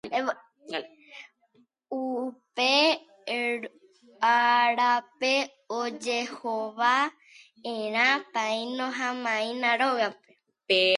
[2.01, 2.71] Upe
[4.33, 5.33] árape
[5.79, 10.31] ojehova'erã paíno ha maína rógape